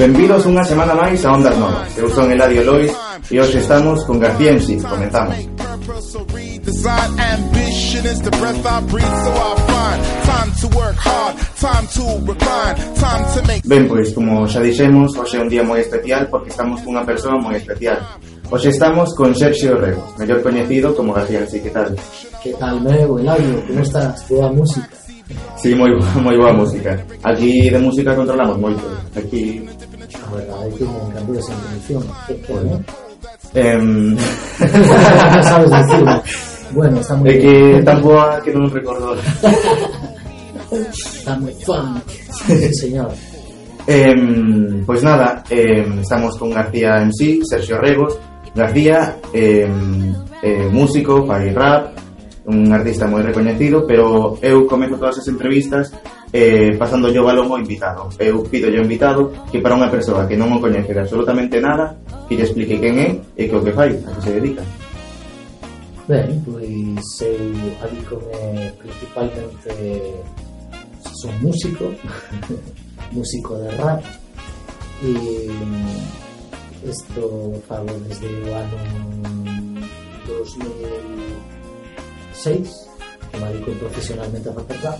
[0.00, 1.92] Benvidos unha semana máis a Ondas Novas.
[2.00, 2.88] Eu son Eladio Lois
[3.28, 4.80] e hoxe estamos con García sí.
[4.80, 5.36] Comenzamos.
[6.64, 11.84] Design ambition is the breath I breathe, so I find time to work hard, time
[12.00, 13.60] to recline, time to make.
[13.68, 17.36] Ben, pois como xa dixemos, hoxe é un día moi especial porque estamos cunha persoa
[17.36, 18.00] moi especial.
[18.48, 21.92] Hoxe estamos con Sergio Rego, mellor coñecido como García sí, que tal?
[22.40, 24.24] Que tal, meu, Eladio, como estás?
[24.32, 24.88] Boa música.
[25.60, 25.92] Sí, moi,
[26.24, 26.96] moi boa música.
[27.20, 28.80] Aquí de música controlamos moito.
[29.12, 29.60] Aquí
[30.30, 32.04] la verdad es que me encantó esa introducción.
[32.48, 32.84] Bueno.
[33.54, 33.72] Eh...
[33.72, 34.12] Em.
[34.12, 34.16] Em.
[35.36, 36.22] no sabes decirlo.
[36.72, 39.16] Bueno, está muy Es que es tan boa que no me recordó.
[40.70, 42.02] está muy funk.
[42.46, 43.10] Sí, señor.
[43.86, 44.14] Eh,
[44.86, 48.18] pues nada, eh, estamos con García MC, Sergio Regos.
[48.54, 49.68] García, eh,
[50.70, 51.98] músico, para rap,
[52.50, 55.94] un artista moi recoñecido, pero eu comezo todas as entrevistas
[56.34, 58.10] eh, pasando yo balón ao invitado.
[58.18, 61.94] Eu pido yo invitado que para unha persoa que non o coñece absolutamente nada,
[62.26, 64.62] que lle explique quen é e que o que fai, a que se dedica.
[66.10, 67.54] Ben, pois eu
[67.86, 69.70] adicome eh, principalmente
[71.22, 71.86] son músico,
[73.14, 74.02] músico de rap,
[75.06, 75.14] e
[76.82, 78.78] isto falo desde o ano
[80.26, 81.29] 2000
[82.42, 82.90] 6,
[83.40, 84.96] maricón profesionalmente a facultad.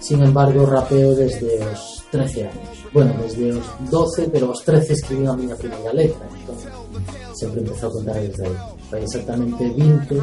[0.00, 2.76] Sin embargo, rapeo desde os 13 anos.
[2.92, 6.24] Bueno, desde os 12, pero os 13 escribí a miña primeira letra.
[6.24, 6.56] Entón,
[7.34, 8.56] sempre empezou a contar desde aí.
[8.88, 10.20] Foi exactamente 20,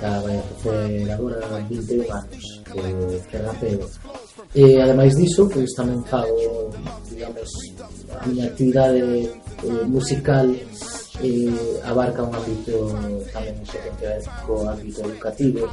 [0.00, 1.36] xa vai a facer agora
[1.68, 3.84] 21 anos que, que rapeo.
[4.54, 6.72] Eh, e ademais diso, pois tamén fago,
[7.12, 7.50] digamos,
[8.16, 10.48] a miña actividade eh, musical
[11.22, 12.94] eh, abarca un ámbito
[13.34, 15.66] tamén xerencial co ámbito educativo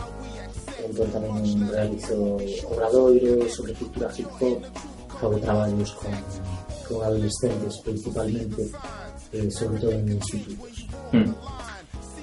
[0.82, 2.38] entón tamén realizo
[2.70, 4.60] obradoiros sobre cultura hip hop
[5.22, 6.14] fago traballos con,
[6.90, 8.62] con adolescentes principalmente
[9.34, 11.32] eh, sobre todo en institutos Hmm.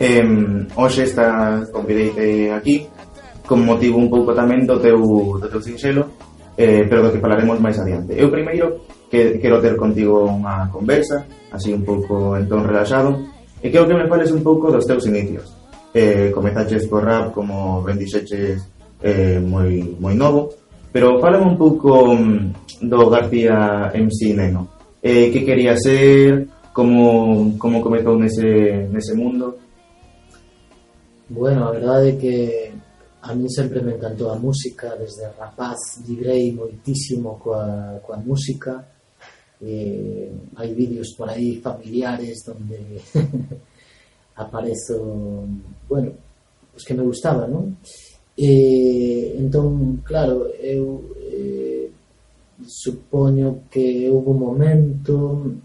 [0.01, 2.89] eh, Hoxe está convidei aquí
[3.47, 4.99] con motivo un pouco tamén do teu,
[5.39, 6.11] do teu sinxelo
[6.59, 11.29] eh, pero do que falaremos máis adiante eu primeiro que, quero ter contigo unha conversa,
[11.53, 13.21] así un pouco en ton relaxado,
[13.61, 15.53] e quero que me fales un pouco dos teus inicios.
[15.93, 18.65] Eh, comezaches co rap como ben dixeches
[19.05, 20.57] eh, moi, moi novo,
[20.89, 24.81] pero falame un pouco mm, do García MC Neno.
[25.05, 29.61] Eh, que quería ser, como, como comezou nese, nese mundo?
[31.29, 32.37] Bueno, a verdade é que
[33.21, 38.92] a mí sempre me encantou a música, desde rapaz vibrei moitísimo coa, coa música,
[39.65, 43.01] Eh, hay vídeos por ahí familiares donde
[44.35, 45.47] aparezo,
[45.89, 46.13] bueno,
[46.73, 47.77] pues que me gustaba, non?
[48.35, 51.87] E, eh, entón, claro, eu eh,
[52.67, 55.15] supoño que houve un momento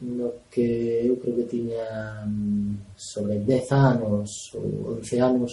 [0.01, 5.51] no que eu creo que tiña mm, sobre 10 anos ou 11 anos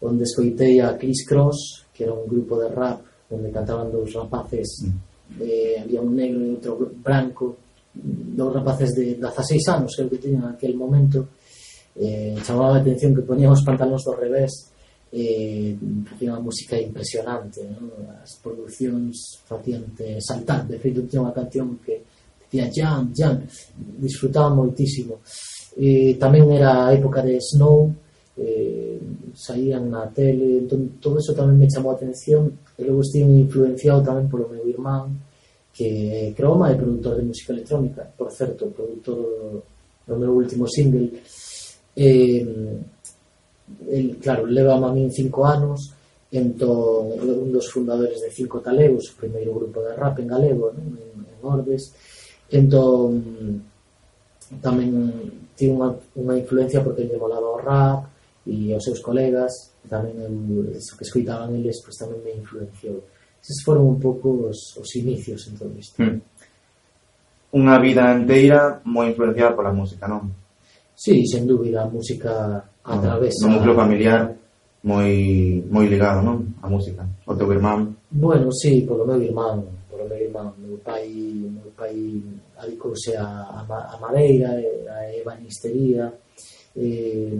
[0.00, 2.98] onde escoitei a Chris Cross, que era un grupo de rap
[3.30, 7.56] onde cantaban dous rapaces mm eh, había un negro e outro branco
[7.94, 11.30] mm, dous rapaces de 16 anos creo que tiñan aquel momento
[11.94, 14.72] eh, chamaba a atención que ponían os pantalóns do revés
[15.10, 15.74] eh,
[16.18, 17.90] tiña unha música impresionante ¿no?
[18.22, 22.02] as produccións facíante saltar de feito tiña unha canción que
[22.50, 23.42] dicía Jam, Jam
[23.98, 25.22] disfrutaba moitísimo
[25.78, 29.00] e eh, tamén era a época de Snow eh,
[29.34, 34.02] saían na tele, entón, todo eso tamén me chamou a atención e logo estive influenciado
[34.02, 35.10] tamén polo meu irmán
[35.70, 39.62] que é croma e produtor de música electrónica por certo, produtor
[40.06, 41.10] do meu último single
[41.96, 42.42] eh,
[43.88, 45.94] el, claro, leva a min cinco anos
[46.30, 50.94] entón un dos fundadores de Cinco Talegos, o primeiro grupo de rap en galego, non?
[50.94, 51.90] En, en Orbes
[52.50, 53.62] entón
[54.62, 54.90] tamén
[55.54, 58.09] tivo unha, unha influencia porque lle molaba o rap
[58.50, 62.98] e os seus colegas que tamén o que escoitaban eles pois tamén me influenciou
[63.38, 66.18] eses foron un pouco os, os inicios entón, en todo isto mm.
[67.54, 70.30] unha vida inteira moi influenciada pola música, non?
[70.94, 73.48] Sí, sen dúbida, a música ah, atravesa...
[73.48, 74.20] No, no núcleo familiar
[74.84, 75.12] moi
[75.68, 76.56] moi ligado, non?
[76.60, 77.04] A música.
[77.26, 77.96] O teu irmán.
[78.10, 81.08] Bueno, sí, polo meu irmán, polo meu irmán, meu pai,
[81.48, 81.96] meu pai
[82.56, 86.12] adicouse a, a, a madeira, a ebanistería,
[86.76, 87.32] eh,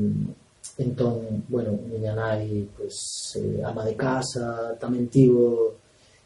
[0.81, 5.77] Entón, bueno, miña nai pues, eh, ama de casa, tamén tivo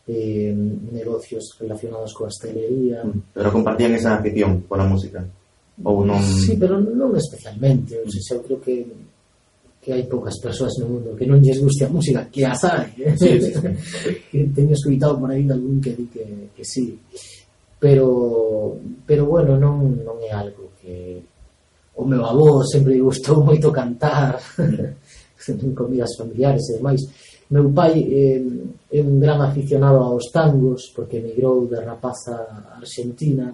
[0.06, 0.54] eh,
[0.94, 3.02] negocios relacionados coa hostelería.
[3.02, 5.26] Mm, pero compartían esa afición pola música?
[5.82, 6.22] Ou non...
[6.22, 7.98] Sí, pero non especialmente.
[7.98, 8.86] O sea, eu creo que
[9.84, 12.94] que hai poucas persoas no mundo que non lles guste a música, que as hai.
[12.94, 13.18] Eh?
[13.18, 13.68] Sí, sí, sí.
[14.30, 16.94] que teño escuitado por aí algún que di que, que sí.
[17.82, 21.20] Pero, pero bueno, non, non é algo que,
[21.96, 24.40] o meu avó sempre gustou moito cantar
[25.48, 27.02] en comidas familiares e demais
[27.50, 28.42] meu pai eh,
[28.90, 33.52] é un gran aficionado aos tangos porque emigrou de rapaza argentina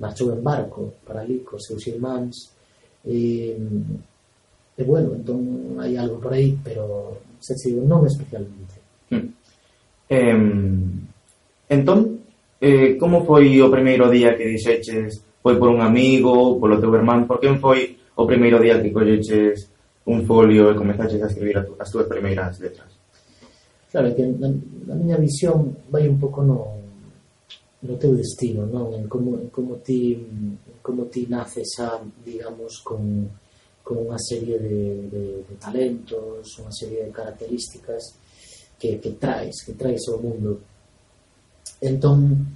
[0.00, 2.50] marchou en barco para ali cos seus irmáns
[3.04, 3.54] e,
[4.74, 8.74] e bueno, entón hai algo por aí pero se digo, non especialmente
[9.12, 9.28] hmm.
[10.08, 10.40] eh,
[11.70, 12.24] entón
[12.58, 17.28] eh, como foi o primeiro día que dixeches foi por un amigo, polo teu irmán,
[17.28, 19.68] por quen foi o primeiro día que colleches
[20.08, 22.88] un folio e comezaches a escribir as túas primeiras letras?
[23.92, 24.48] Claro, que na,
[24.88, 26.80] na miña visión vai un pouco no,
[27.84, 28.96] no teu destino, non?
[28.96, 30.16] En como, en como ti
[30.80, 33.28] como ti naces xa, digamos, con,
[33.84, 38.16] con unha serie de, de, de talentos, unha serie de características
[38.80, 40.60] que, que traes, que traes ao mundo.
[41.84, 42.48] Entón,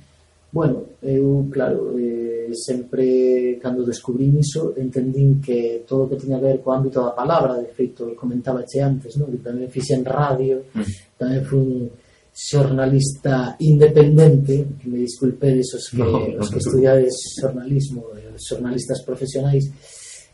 [0.53, 6.45] bueno, eu, claro, eh, sempre cando descubrín iso entendín que todo o que tiña a
[6.45, 9.33] ver co ámbito da palabra de feito comentaba che antes non?
[9.33, 11.19] que tamén fixen radio mm.
[11.19, 11.91] tamén fun
[12.33, 19.67] xornalista independente que me disculpedes os que, no, no, os que estudiades xornalismo xornalistas profesionais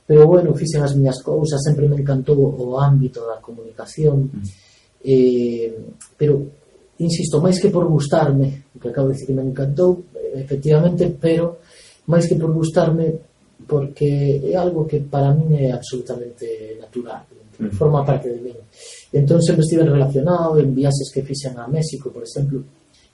[0.04, 4.46] pero bueno, fixen as miñas cousas sempre me encantou o ámbito da comunicación mm.
[5.00, 5.72] eh,
[6.18, 6.62] pero
[6.98, 11.58] insisto, máis que por gustarme, o que acabo de dicir que me encantou, efectivamente, pero
[12.06, 13.14] máis que por gustarme
[13.66, 17.24] porque é algo que para min é absolutamente natural
[17.58, 17.72] mm.
[17.72, 18.58] forma parte de min
[19.12, 22.60] entón sempre estive relacionado en viaxes que fixen a México, por exemplo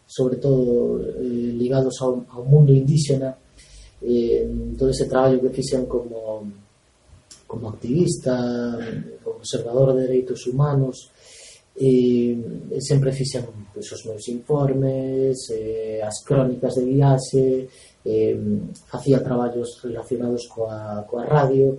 [0.06, 3.36] sobre todo eh, ligados ao, ao mundo indígena
[4.02, 6.50] eh, todo ese traballo que fixen como
[7.46, 8.34] como activista
[9.22, 11.10] como observador de dereitos humanos
[11.80, 12.36] e,
[12.70, 13.42] e eh, sempre fixen
[13.72, 17.68] pois, os meus informes, eh, as crónicas de viaxe,
[18.04, 18.38] eh,
[18.86, 21.78] facía traballos relacionados coa, coa radio.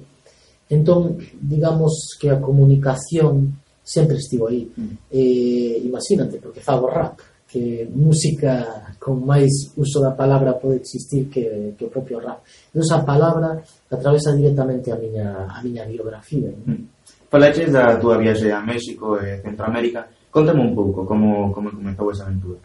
[0.69, 4.65] Entón, digamos que a comunicación sempre estivo aí.
[4.65, 4.97] Mm.
[5.11, 7.19] Eh, imagínate, porque fago rap,
[7.51, 12.41] que música con máis uso da palabra pode existir que, que o propio rap.
[12.73, 13.49] Entón, a palabra
[13.91, 16.49] atravesa directamente a miña, a miña biografía.
[16.49, 17.00] Mm.
[17.31, 20.05] Falaches da túa viaxe a México e Centroamérica.
[20.29, 22.59] Contame un pouco como, como comezou esa aventura.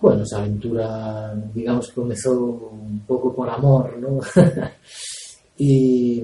[0.00, 4.22] Bueno, esa aventura, digamos que comezou un pouco por amor, ¿no?
[5.58, 6.22] e,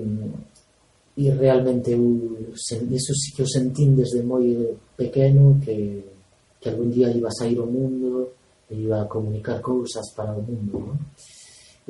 [1.19, 6.07] e realmente eu, eso sí que o sentín desde moi pequeno que,
[6.63, 8.31] que algún día iba a sair ao mundo
[8.71, 10.95] e iba a comunicar cousas para o mundo, ¿no?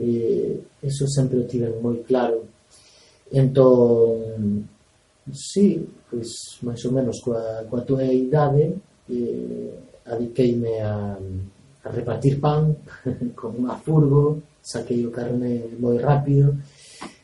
[0.01, 2.49] E, eso sempre o tive moi claro.
[3.29, 4.73] Entón,
[5.33, 5.81] Sí,
[6.11, 8.77] pois máis ou menos coa, coa tua idade
[9.09, 9.73] eh,
[10.05, 12.77] adiqueime a, a repartir pan
[13.39, 16.53] con unha furgo, saquei o carne moi rápido,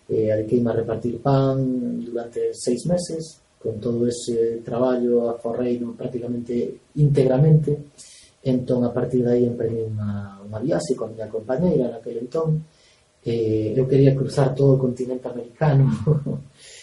[0.08, 1.60] eh, adiqueime a repartir pan
[2.00, 7.92] durante seis meses, con todo ese traballo a forreino prácticamente íntegramente,
[8.40, 12.64] entón a partir dai emprendí unha, unha viaxe con a miña compañeira naquele entón,
[13.20, 15.84] eh, eu quería cruzar todo o continente americano,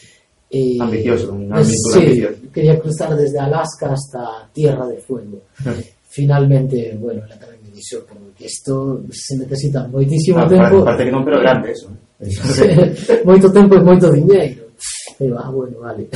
[0.50, 2.36] eh, ambicioso, un sí, ambicioso.
[2.54, 5.42] quería cruzar desde Alaska hasta Tierra de Fuego
[6.10, 11.14] finalmente, bueno, la tamén me dixo porque isto se necesita moitísimo ah, tempo parte que
[11.14, 11.92] non, pero grande eso
[13.30, 14.74] moito tempo e moito diñeiro.
[15.20, 16.10] E ah, bueno, vale.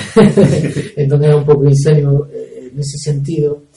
[0.97, 3.69] entón era un pouco inserio eh, nese sentido,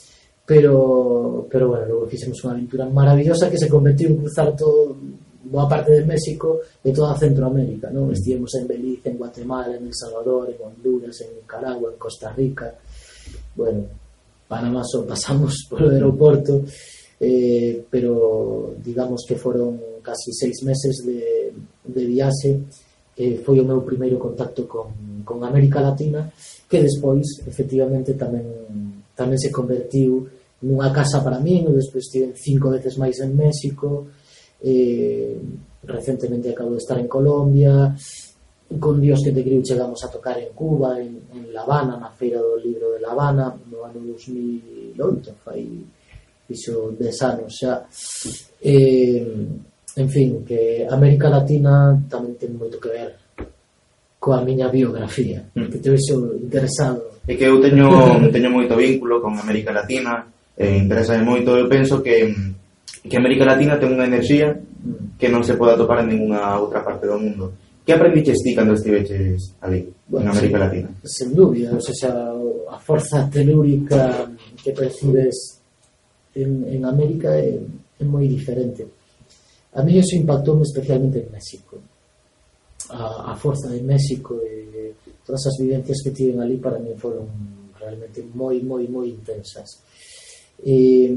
[0.44, 4.96] pero, pero bueno, logo fixemos unha aventura maravillosa que se convertiu en cruzar todo
[5.44, 8.08] boa parte de México e toda Centroamérica, non?
[8.08, 8.16] Mm.
[8.16, 12.72] Estivemos en Belice, en Guatemala, en El Salvador, en Honduras, en Nicaragua, en Costa Rica.
[13.54, 13.84] Bueno,
[14.48, 16.64] Panamá só pasamos polo aeroporto,
[17.20, 21.52] eh, pero digamos que foron casi seis meses de,
[21.84, 22.60] de viaxe
[23.16, 26.28] eh, foi o meu primeiro contacto con, con América Latina
[26.68, 28.42] que despois efectivamente tamén
[29.14, 30.26] tamén se convertiu
[30.64, 34.10] nunha casa para min, despois estive cinco veces máis en México,
[34.64, 35.37] eh,
[35.85, 37.94] recentemente acabo de estar en Colombia.
[38.80, 42.11] Con Dios que te creo chegamos a tocar en Cuba en, en La Habana, na
[42.11, 45.68] Feira do Libro de La Habana no ano 2008 fai
[46.49, 47.85] iso des anos xa
[48.61, 49.23] eh,
[49.97, 53.11] en fin, que América Latina tamén ten moito que ver
[54.18, 55.68] coa miña biografía mm.
[55.71, 57.21] que te vexo interesado.
[57.28, 57.87] É que eu teño,
[58.35, 62.33] teño moito vínculo con América Latina eh, interesa moito, eu penso que
[63.04, 64.56] que América Latina ten unha enerxía
[65.20, 67.52] que non se pode atopar en ninguna outra parte do mundo.
[67.84, 70.88] Que aprendiches ti cando estiveches ali, bueno, en América sí, Latina?
[71.04, 72.32] Sen dúbida, o sea,
[72.72, 74.24] a forza telúrica
[74.56, 75.60] que percibes
[76.32, 77.60] en, en América é,
[78.00, 78.88] é moi diferente.
[79.76, 81.76] A mí eso impactou especialmente en México.
[82.88, 87.28] A, a forza de México e todas as vivencias que tiven ali para mí foron
[87.76, 89.84] realmente moi, moi, moi intensas
[90.62, 91.14] eh,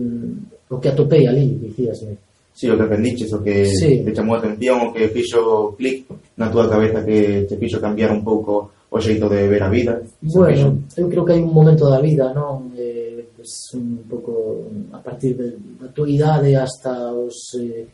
[0.69, 2.17] o que atopei ali, dicíasme.
[2.57, 4.01] Sí, o que aprendiches, o que sí.
[4.01, 8.09] te chamou a atención, o que fixo clic na túa cabeza que te fixo cambiar
[8.09, 10.01] un pouco o xeito de ver a vida.
[10.25, 11.01] Bueno, fixo.
[11.01, 12.73] eu creo que hai un momento da vida, non?
[12.73, 17.85] Eh, pues un pouco a partir de, da tua idade hasta os eh,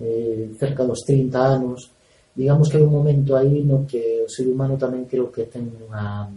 [0.00, 1.92] eh, cerca dos 30 anos,
[2.32, 5.68] digamos que hai un momento aí no que o ser humano tamén creo que ten
[5.68, 6.32] unha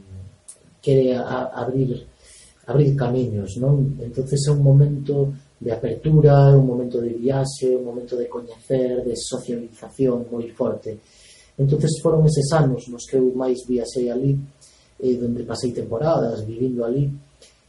[0.84, 2.04] quere a, abrir
[2.72, 4.00] abrir camiños, non?
[4.00, 9.04] Entonces é un momento de apertura, é un momento de viaxe, un momento de coñecer,
[9.04, 10.98] de socialización moi forte.
[11.60, 14.34] Entonces foron eses anos nos que eu máis viaxei ali,
[14.98, 17.12] eh, donde pasei temporadas vivindo ali.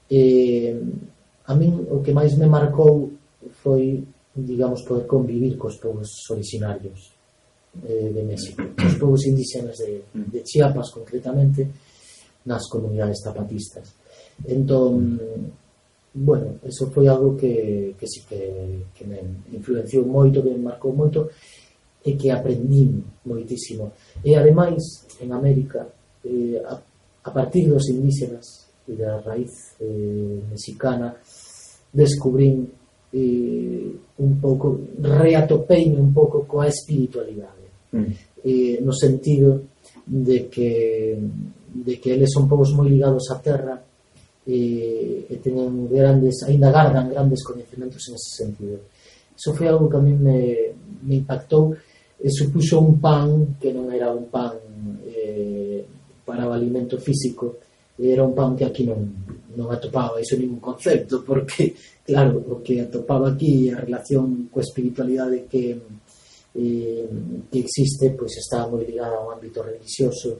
[0.08, 0.72] Eh,
[1.44, 3.10] a min o que máis me marcou
[3.60, 4.00] foi,
[4.32, 7.12] digamos, poder convivir cos povos originarios
[7.84, 11.66] eh, de México, os povos indígenas de, de Chiapas concretamente,
[12.46, 14.01] nas comunidades zapatistas
[14.46, 15.18] Entón,
[16.14, 19.20] bueno, eso foi algo que, que sí que, que me
[19.52, 21.30] influenciou moito, que me marcou moito,
[22.04, 23.92] e que aprendín moitísimo.
[24.24, 25.86] E ademais, en América,
[26.24, 26.74] eh, a,
[27.24, 31.14] a partir dos indígenas e da raíz eh, mexicana,
[31.94, 32.66] descubrín
[33.14, 37.66] eh, un pouco, reatopeime un pouco coa espiritualidade.
[37.92, 38.12] Mm.
[38.44, 39.62] Eh, no sentido
[40.06, 41.18] de que
[41.72, 43.80] de que eles son povos moi ligados á terra
[44.46, 48.76] e, e teñen grandes, aínda gardan grandes coñecementos en ese sentido.
[49.36, 51.74] Eso foi algo que a mí me, me impactou
[52.18, 54.54] e supuxo un pan que non era un pan
[55.06, 55.82] eh,
[56.22, 57.58] para o alimento físico,
[57.98, 59.02] era un pan que aquí non,
[59.54, 65.46] non atopaba iso ningún concepto, porque, claro, o que atopaba aquí a relación coa espiritualidade
[65.46, 65.78] que,
[66.54, 67.06] eh,
[67.50, 70.38] que existe, pois está moi ligada a un ámbito religioso,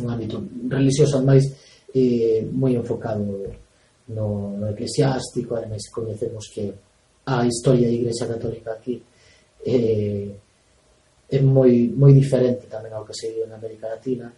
[0.00, 3.24] un ámbito religioso, ademais, máis eh, moi enfocado
[4.08, 6.72] no, no eclesiástico, ademais coñecemos que
[7.26, 9.00] a historia da Igrexa Católica aquí
[9.64, 10.34] eh,
[11.32, 14.28] é moi, moi diferente tamén ao que se vive en América Latina.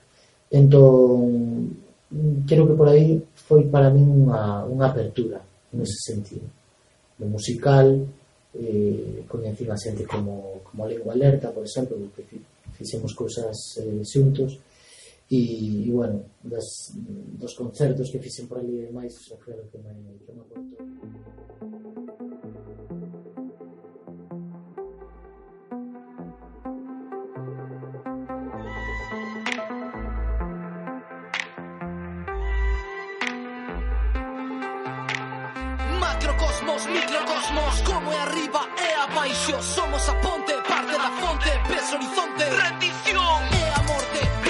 [0.47, 1.75] Entón,
[2.47, 5.43] creo que por aí foi para min unha, unha apertura
[5.75, 6.47] nese sentido.
[7.19, 8.07] No musical,
[8.55, 12.23] eh, coñecín a xente como, como a Lengua Alerta, por exemplo, que
[12.79, 14.63] fixemos cousas eh, xuntos,
[15.35, 19.79] e, e bueno, das, dos concertos que fixen por ali e máis, xa creo que
[19.83, 20.79] me, que me aportou.
[35.99, 39.57] Macrocosmos, microcosmos, como é arriba e abaixo.
[39.63, 42.45] Somos a ponte, parte da fonte, peso horizonte.
[42.63, 43.41] Rendición.
[43.51, 44.44] E a morte.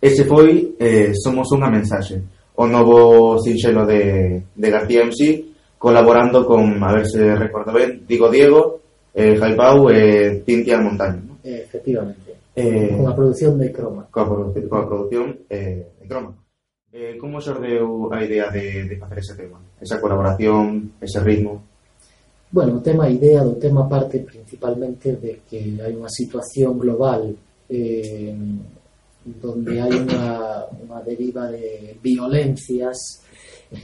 [0.00, 2.16] Ese foi eh, Somos unha mensaxe,
[2.56, 5.44] o novo sinxelo de, de García MC,
[5.76, 8.80] colaborando con, a ver se recordo ben, Digo Diego,
[9.12, 11.20] eh, Jaipau e eh, Cintia Montaño.
[11.24, 11.34] ¿no?
[11.44, 14.08] Eh, efectivamente, eh, con a produción de Croma.
[14.10, 16.32] Coa, produ- coa produción eh, de Croma.
[16.92, 19.60] Eh, como xordeu a idea de, de facer ese tema?
[19.80, 21.62] Esa colaboración, ese ritmo?
[22.50, 27.30] Bueno, o tema a idea do tema parte principalmente de que hai unha situación global
[27.70, 28.34] eh,
[29.24, 33.20] donde hai unha, unha deriva de violencias.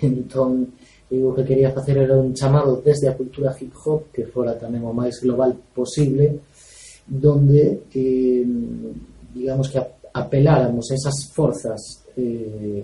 [0.02, 0.72] Entón
[1.10, 4.82] eu que quería facer era un chamado desde a cultura hip hop que fora tamén
[4.82, 6.42] o máis global posible
[7.06, 8.42] donde eh,
[9.30, 9.78] digamos que
[10.10, 12.82] apeláramos a esas forzas eh,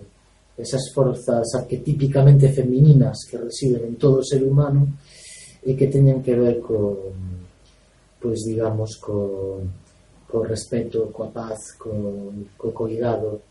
[0.55, 4.87] esas forzas arquetípicamente femininas que residen en todo o ser humano
[5.67, 6.95] e que teñen que ver con
[8.23, 9.82] pois pues, digamos con
[10.33, 13.43] co respeto, coa paz, co, co cuidado.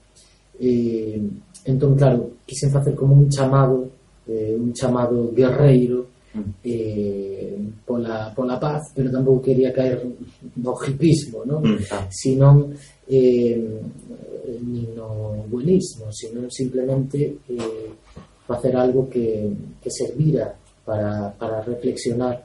[0.60, 1.22] E,
[1.64, 3.86] entón, claro, quixen facer como un chamado,
[4.26, 6.42] eh, un chamado guerreiro, mm.
[6.66, 10.02] eh, pola, pola paz, pero tampouco quería caer
[10.58, 11.62] no hipismo, mm, non?
[11.94, 12.10] Ah.
[12.10, 12.74] Sinón
[13.06, 13.62] eh,
[14.98, 17.90] no buenismo, sino simplemente eh,
[18.48, 22.44] facer algo que, que servira para, para reflexionar,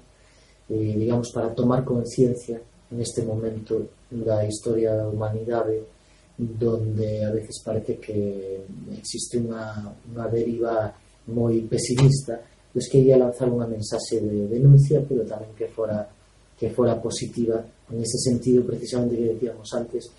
[0.68, 5.82] eh, digamos, para tomar conciencia en este momento da historia da humanidade
[6.36, 8.60] donde a veces parece que
[8.92, 10.92] existe unha, unha deriva
[11.32, 12.38] moi pesimista
[12.70, 16.04] pois quería lanzar unha mensaxe de denuncia pero tamén que fora
[16.56, 20.12] que fora positiva en ese sentido precisamente que decíamos antes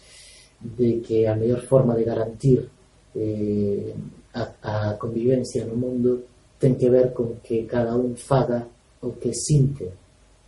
[0.57, 2.65] de que a mellor forma de garantir
[3.13, 3.93] eh,
[4.33, 6.25] a, a convivencia no mundo
[6.57, 8.65] ten que ver con que cada un faga
[9.05, 9.85] o que sinte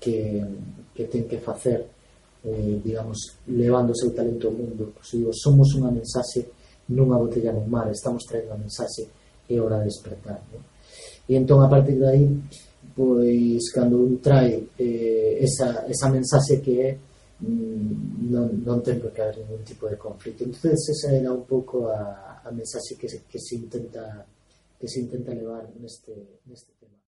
[0.01, 0.41] que,
[0.97, 1.98] que ten que facer
[2.45, 4.93] eh, digamos, levando o seu talento ao mundo.
[4.95, 6.47] Pois digo, somos unha mensaxe
[6.89, 9.07] nunha botella no mar, estamos traendo a mensaxe
[9.49, 10.41] e hora de despertar.
[10.51, 10.63] Non?
[11.29, 12.25] E entón, a partir de aí,
[12.95, 16.89] pois, cando un trae eh, esa, esa mensaxe que é
[17.45, 20.43] mm, non, non ten por que haber ningún tipo de conflito.
[20.43, 24.25] Entón, esa era un pouco a, a mensaxe que se, que se intenta
[24.79, 26.98] que se intenta levar neste, neste tema.